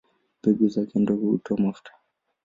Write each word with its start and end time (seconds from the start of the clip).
Mbegu 0.43 0.67
zake 0.69 0.99
ndogo 0.99 1.25
hutoa 1.27 1.57
mafuta. 1.61 1.91